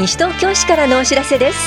[0.00, 1.58] 西東京市からのお知らせです。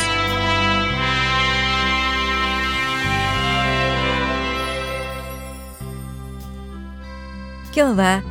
[7.75, 8.23] 今日は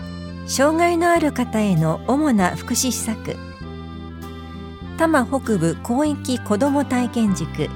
[0.49, 3.37] 障害のある方への主な福祉施策。
[4.99, 7.69] 多摩北部広域子ども体験塾。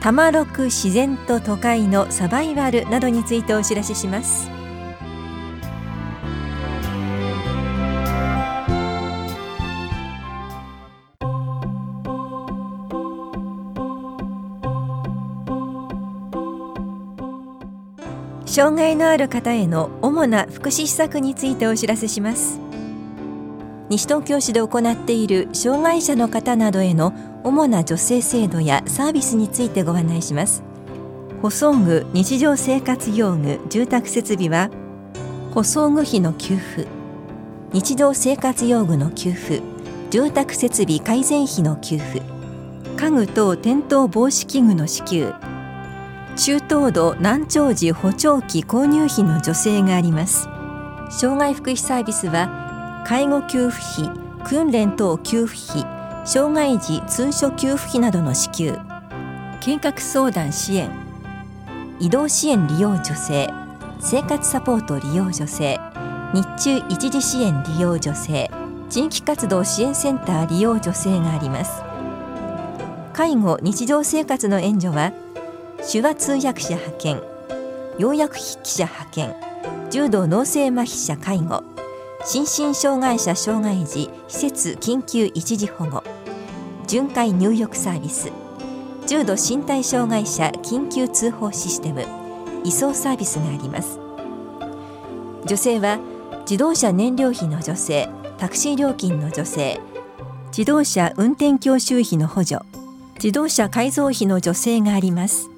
[0.00, 4.61] 多摩六自然と都会のサバイバルなどについてお知らせします。
[18.52, 22.60] 障害のある方への主な福祉施策についてお知らせします。
[23.88, 30.62] 西東京市で行っている障害者の方などへの主な助成制度やサービスについてご案内します。
[31.40, 34.68] 舗装具日常生活用具住宅設備は
[35.54, 36.86] 舗装具費の給付。
[37.72, 39.62] 日常生活用具の給付。
[40.10, 42.20] 住宅設備改善費の給付。
[42.98, 45.32] 家具等転倒防止器具の支給。
[46.36, 50.48] 中等度難聴時補聴器購入費の助成があります。
[51.10, 54.10] 障害福祉サービスは介護給付費
[54.44, 55.84] 訓練等給付費
[56.24, 58.78] 障害児通所給付費などの支給。
[59.60, 60.90] 計画相談支援。
[62.00, 63.52] 移動支援利用助成。
[64.00, 65.78] 生活サポート利用助成。
[66.32, 68.50] 日中一時支援利用助成。
[68.88, 71.82] 地域活動支援センター利用助成があります。
[73.12, 75.12] 介護日常生活の援助は
[75.84, 77.20] 手話通訳者派遣
[77.98, 79.34] 要約筆記者派遣
[79.90, 81.62] 重度脳性麻痺者介護
[82.24, 86.04] 心身障害者障害児施設緊急一時保護
[86.86, 88.30] 巡回入浴サービス
[89.08, 92.06] 重度身体障害者緊急通報システム
[92.62, 93.98] 移送サービスがあります。
[95.44, 95.98] 女性は
[96.42, 99.80] 自動車燃料費の助成タクシー料金の助成
[100.56, 102.60] 自動車運転教習費の補助
[103.16, 105.51] 自動車改造費の助成があります。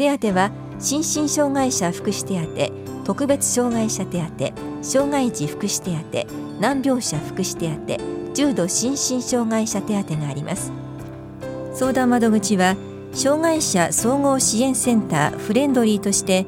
[0.00, 2.72] 手当は心身障害者福祉手
[3.02, 10.72] 当特別障害者手当障害児福祉手当難病者福祉手当重度心身障害者手当があります。
[11.74, 12.76] 相談窓口は
[13.12, 16.46] 障害者総合支援センターフレンドリーとして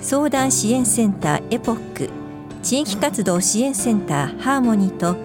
[0.00, 2.08] 相談支援センターエポック
[2.62, 5.16] 地域活動支援センターハーモニーと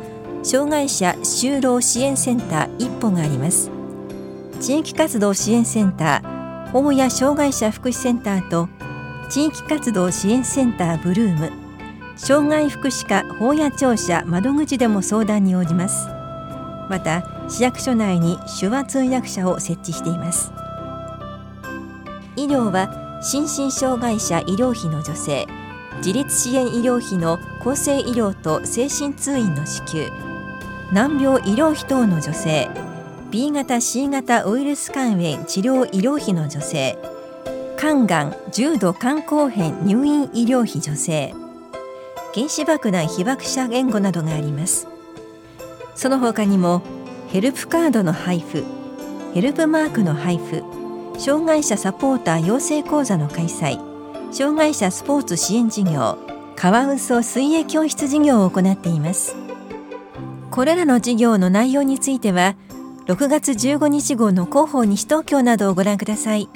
[0.44, 3.72] 障害者就労支援センター一歩があります。
[4.59, 6.41] 地域活動支援センター
[6.72, 8.70] 保護や障害者福祉センターと
[9.30, 11.52] 地域活動支援センターブルーム
[12.16, 16.08] 障害福祉課法や庁舎窓口でも相談に応じます。
[16.90, 20.52] また市役所内に手話通訳者を設置しています。
[22.36, 25.48] 医療は心身障害者医療費の助成
[25.98, 30.08] 自立支援医療費の厚生医療と精神通院の支給
[30.92, 32.70] 難病医療費等の助成
[33.31, 36.97] B 型 C 型ウイルス肝炎治療医療費の助成。
[37.80, 41.34] 肝がん重度肝硬変入院医療費助成。
[42.36, 44.86] 原子爆弾被爆者言語などがあります。
[45.96, 46.81] その他にも
[47.30, 48.66] ヘルプカードの配布
[49.34, 50.62] ヘルプマークの配布
[51.18, 53.80] 障害者サポーター養成講座の開催
[54.34, 56.18] 障害者スポーツ支援事業
[56.58, 59.38] カワウソ水泳教室事業を行っています。
[60.50, 62.56] これらの事業の内容については
[63.11, 66.47] 6月15日号の広報西東京などをご覧ください。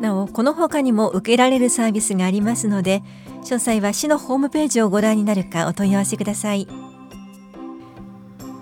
[0.00, 3.02] なおこの他にも受けられるサービスがありますので
[3.42, 6.66] 詳細は市のホームページをご覧になるかお問い合わせください。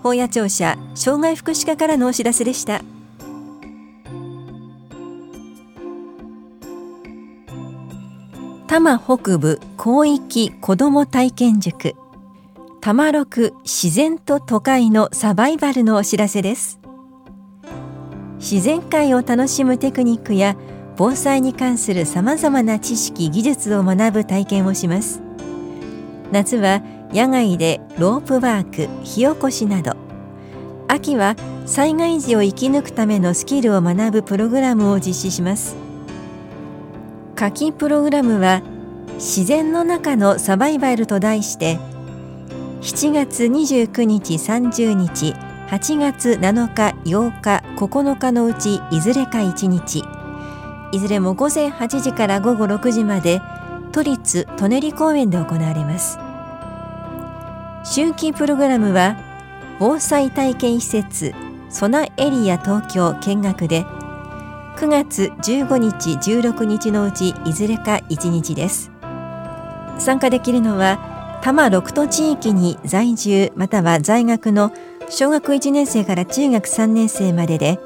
[0.03, 2.83] 法屋庁舎障害福祉課からのお知らせでした。
[8.67, 11.95] 多摩北部広域子ども体験塾。
[12.81, 16.81] たまろく自然と都会のサバイバルのお知らせです。
[18.39, 20.57] 自然界を楽しむテクニックや
[20.97, 25.21] 防災に関するさまざまな知識技術を学ぶ体験をします。
[26.33, 26.81] 夏は
[27.13, 29.95] 野外でロープワーク火起こしなど。
[30.89, 31.37] 秋は
[31.67, 35.77] 災害時を生き抜くためのスキルを学ぶプログラムを実施します。
[37.35, 38.63] 夏季プログラムは
[39.17, 41.79] 自然の中のサバイバルと題して
[42.81, 45.35] 7月29日30日
[45.69, 50.03] 8月7日8日9日のうちいずれか1日。
[50.91, 53.43] いずれも午前8時から午後6時まで
[53.93, 56.19] 都立舎人公園で行われます。
[57.83, 59.19] 秋季プログラムは
[59.79, 61.35] 防災体験施設
[61.69, 63.85] ソナエリア東京見学で
[64.77, 68.91] 9月15日16日のうちいずれか1日です。
[69.99, 71.10] 参加できるのは
[71.43, 74.73] 多摩六都地域に在住または在学の
[75.09, 77.81] 小学1年生から中学3年生までで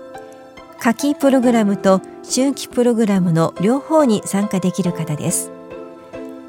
[0.81, 5.51] 夏季プログラムと秋季プログラムの両方に参加できる方です。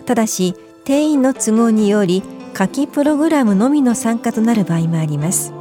[0.06, 2.22] ただし定員の都合により
[2.54, 5.54] 夏季プログラムのみの参加となる場合もあります。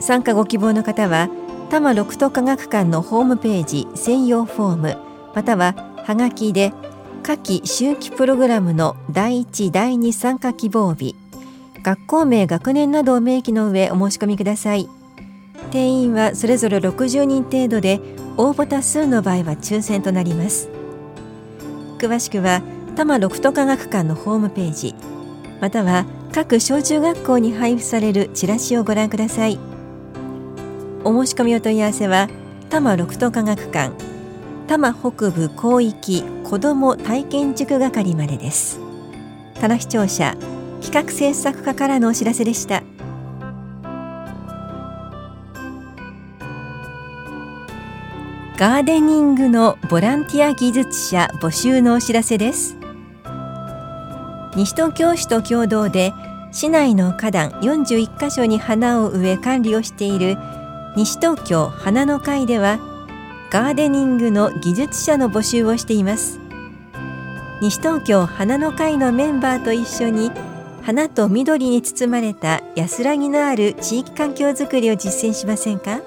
[0.00, 1.30] 参加ご希望の方は
[1.70, 4.98] 多摩六都科学館のホームページ専用フォーム
[5.34, 6.72] またははがきで
[7.26, 11.16] 夏季秋季プログラムの第1第2参加希望日
[11.82, 14.90] 学校名学年などを明記の上お申し込みください
[15.70, 17.98] 定員はそれぞれ60人程度で
[18.36, 20.68] 応募多数の場合は抽選となります
[21.96, 24.94] 詳しくは多摩六都科学館のホームページ
[25.62, 26.04] または
[26.34, 29.58] 各小中学校に配布されるチラシをご覧ください
[31.04, 32.28] お申し込みお問い合わせは
[32.68, 33.94] 多摩六都科学館
[34.66, 38.78] 多摩北部広域子ども体験塾係までです。
[39.60, 40.36] 棚視聴者
[40.82, 42.82] 企画制作課からのお知らせでした。
[48.56, 52.76] ガーデニングのボランティア技術者募集のお知らせです。
[54.54, 56.12] 西東京市と共同で
[56.52, 60.36] 市内の花壇41カ所に花を植え管理をしている
[60.94, 62.78] 西東京花の会では
[63.54, 66.40] ガーデニングの技術者の募集をしています。
[67.62, 70.32] 西東京花の会のメンバーと一緒に
[70.82, 76.00] 花と緑に包まれた安らぎのある地域環境づくりを実践しませんか？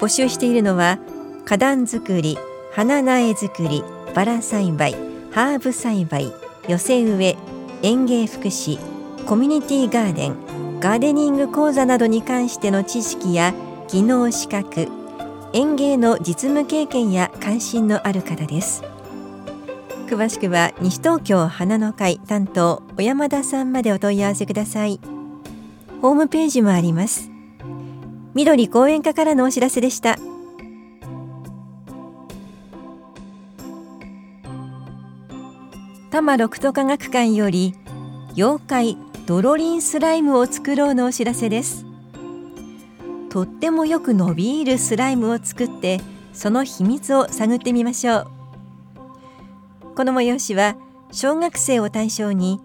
[0.00, 0.98] 募集しているのは
[1.44, 2.38] 花壇作り
[2.72, 4.94] 花苗作りバラ栽培
[5.32, 6.32] ハーブ栽培
[6.68, 7.36] 寄せ植え
[7.82, 8.78] 園芸福祉
[9.26, 13.52] コミュニティガーデンガーデニング講座などに関しての知識や
[13.88, 14.88] 技能資格
[15.52, 18.82] 園芸の実務経験や関心のある方です。
[20.06, 25.00] 詳しくは西東京花の会担当小山田さんまでお問い合わせください。
[26.02, 27.30] ホームページもあります。
[28.34, 30.18] 緑講演課からのお知らせでした。
[36.10, 37.74] 多摩六都科学館より
[38.36, 41.85] 妖怪ドロリンスライムを作ろうのお知らせです。
[43.36, 46.00] とってもよく伸びるスライムを作って
[46.32, 48.26] その秘密を探ってみましょう。
[49.94, 50.78] この催しは
[51.12, 52.62] 小学生を対象に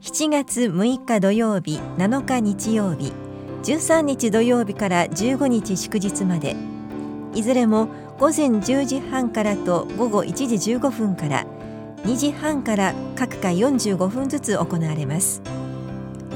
[0.00, 3.12] 7月6日土曜日7日日曜日
[3.62, 6.56] 13日土曜日から15日祝日まで
[7.32, 7.86] いずれも
[8.18, 11.46] 午前10時半からと午後1時15分から
[11.98, 15.40] 2時半から各回45分ずつ行われます。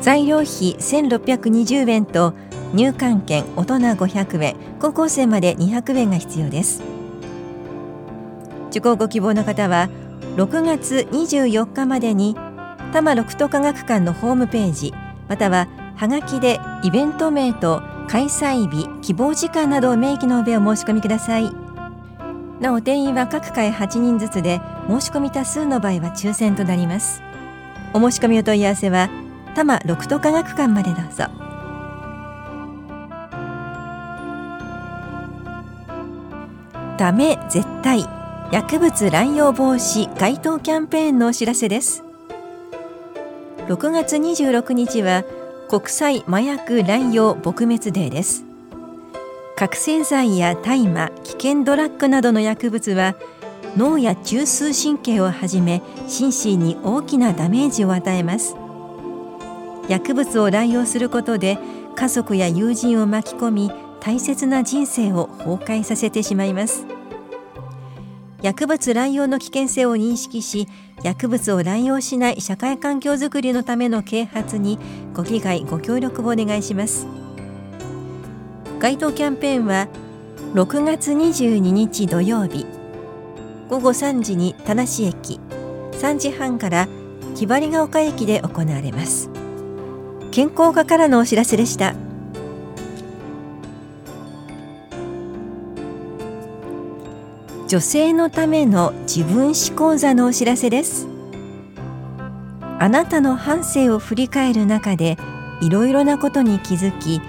[0.00, 2.34] 材料費1620円と
[2.74, 6.82] 入館券大人500円高校生まで200円が必要です。
[8.70, 9.90] 受講ご希望の方は
[10.36, 14.94] 6月24日までに多摩六都科学館のホームページ
[15.28, 21.50] またははがきでイベント名と開催日希望時間などを明記の上お申し込みください。
[22.60, 27.22] なお定員は各回8人ずつで申し込み多数の場合は抽選となります。
[27.92, 29.10] お申し込みお問い合わせは
[29.54, 31.51] 多摩六都科学館までどうぞ。
[37.02, 38.06] ダメ絶対
[38.52, 42.04] 薬物乱用防止街頭キャンペーンのお知らせです。
[43.66, 45.24] 6月26日は
[45.68, 48.44] 国際麻薬乱用撲滅デーです。
[49.56, 53.16] 覚醒剤や大麻危険ドラッグなどの薬物は
[53.76, 58.54] 脳や中枢神経をはじめ心身に大きなダメージを与えます。
[59.88, 61.58] 薬物を乱用することで
[61.96, 66.86] 家族や友人を巻き込み大切な人生を崩壊させてしまいます。
[68.42, 70.68] 薬物乱用の危険性を認識し
[71.02, 74.78] 薬物を乱用しない社会環境づくりのための啓発に
[75.14, 77.06] ご理解ご協力をお願いします。
[78.80, 79.86] 該当キャンペーンは
[80.54, 82.66] 6月22日土曜日
[83.70, 85.40] 午後3時に田無駅
[85.92, 86.88] 3時半から
[87.36, 89.30] 木張ヶ丘駅で行われます。
[90.32, 91.94] 健康課からのお知らせでした。
[97.72, 101.08] 女性のための自分史講座のお知らせです。
[102.78, 105.16] あなたの半生を振り返る中で
[105.62, 107.22] いろいろなことに気づき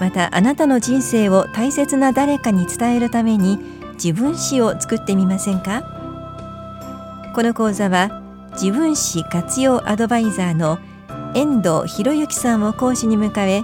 [0.00, 3.60] またあなたの人生を大切な誰かに伝えるために
[3.92, 5.84] 自分史を作ってみませんか？
[7.32, 8.20] この講座は
[8.54, 10.80] 自分史活用アドバイザーの
[11.36, 13.60] 遠藤博之さんを講師に迎え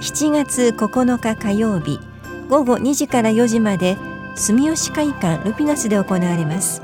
[0.00, 1.98] 7月9日火曜日
[2.48, 3.96] 午後2時から4時まで
[4.36, 6.82] 住吉会館ルピナスで行われます。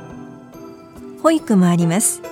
[1.22, 2.22] 保育もあります。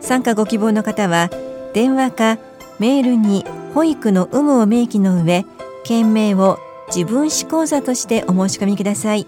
[0.00, 1.30] 参加ご希望の方は
[1.72, 2.38] 電話か
[2.78, 3.44] メールに
[3.74, 5.44] 保育の有無を明記の上
[5.84, 9.26] 件名を自分史講座としてお申し込みください。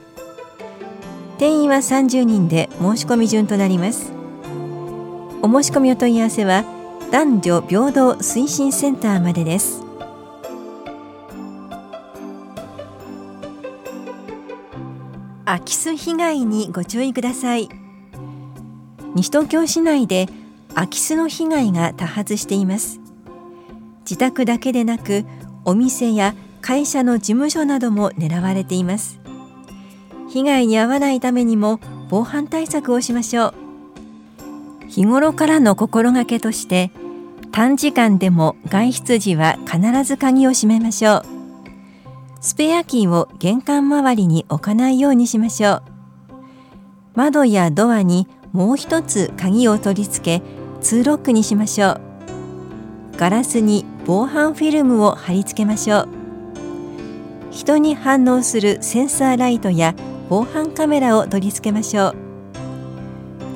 [1.38, 4.12] 定員は30人で申し込み順となります。
[5.42, 6.64] お申し込みお問い合わせは
[7.10, 9.81] 男女平等推進センターまでです。
[15.52, 17.68] 空き巣被害にご注意ください。
[19.14, 20.26] 西東京市内で
[20.74, 23.00] 空き巣の被害が多発しています。
[24.00, 25.26] 自宅だけでなく
[25.66, 29.20] お店や会社の事務所なども狙われています。
[30.30, 33.54] 被害に遭わないためにも防犯対策をしましょう。
[34.88, 36.90] 日頃からの心がけとして
[37.50, 41.41] 短時間でも外出時は必ず鍵を閉めましょう。
[42.44, 45.82] スペアキーを玄関周りに置かないようにしましょう。
[47.14, 50.44] 窓やドアにもう一つ鍵を取り付け
[50.80, 52.00] ツーロックにしましょう
[53.16, 55.64] ガラスに防犯フィルムを貼り付け。
[55.64, 56.08] ましょう
[57.52, 59.94] 人に反応するセンサーライトや
[60.28, 62.16] 防犯カメラを取り付けましょう。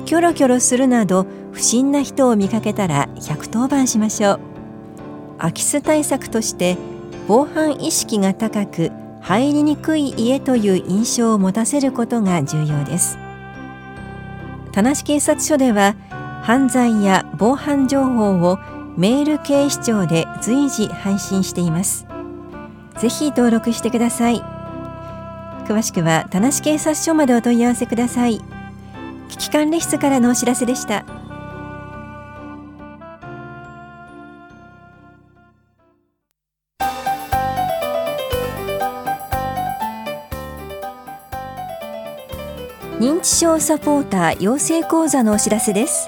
[0.05, 4.39] キョロキョロするなど不審な人を見かけたら110番しましょう。
[5.39, 6.77] 空き巣対策として
[7.27, 8.91] 防犯意識が高く
[9.21, 13.17] 入りにくい家という印象を持たせることが重要です。
[14.71, 15.95] 田無警察署では
[16.43, 18.57] 犯罪や防犯情報を
[18.95, 22.07] メール警視庁で随時配信しています。
[22.99, 24.41] ぜひ登録してください。
[25.67, 28.39] 詳しくは田無警察署までお問い合わせください。
[29.29, 31.03] 危機管理室からのお知らせでした。
[43.27, 46.07] 知症サポーター養成講座のお知らせです。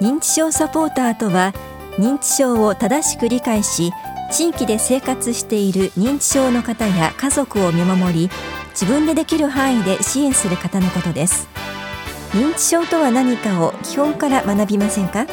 [0.00, 1.54] 認知症サポーターとは
[1.96, 3.92] 認知症を正しく理解し
[4.32, 8.30] 地域で生活している認知症の方や家族を見守り
[8.70, 11.46] 自分でできる範囲で支援する方のことです。
[12.32, 15.26] 認知症とは何かを基本から学びませんか？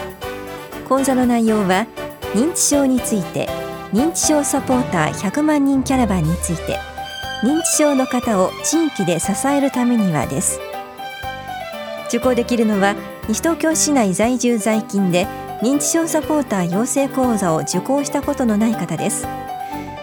[0.87, 1.87] 講座の内容は
[2.35, 3.49] 認知症について
[3.91, 6.77] 認知症サポーター100万人キャラバンについて
[7.41, 10.59] 認知症の方を地域で支えるためにはです。
[12.07, 12.95] 受講できるのは
[13.27, 15.27] 西東京市内在住在勤で
[15.61, 19.27] 認知症サポーター養成講座を受講したことのない方です。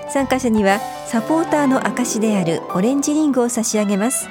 [0.08, 4.28] 参加者にはサポーターの証であるオレンジリングを差し上げます。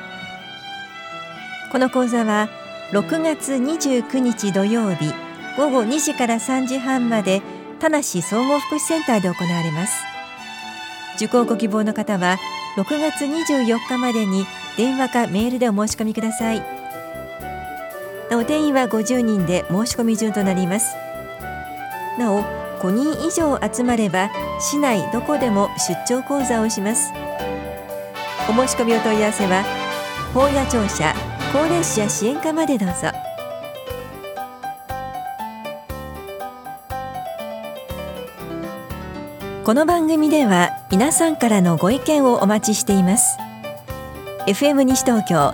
[1.71, 2.49] この講座は
[2.91, 5.11] 6月29日土曜日
[5.57, 7.41] 午後2時から3時半まで
[7.79, 10.03] 田無総合福祉センターで行われます。
[11.15, 12.37] 受講ご希望の方は
[12.77, 14.45] 6月24日までに
[14.77, 16.82] 電話かメールでお申し込みください。
[18.33, 20.95] なお定員は50人で申し込み順となります。
[22.17, 22.41] なお
[22.79, 27.13] 5人以上集まれば市内どこでも出張講座をします。
[28.49, 29.63] お申し込みお問い合わせは
[30.33, 31.13] 法屋庁舎
[31.51, 33.11] 高齢者支援課までどうぞ。
[39.63, 43.37] この番組では皆さんからのご意見をお待ちしています。
[44.47, 45.53] FM 西東京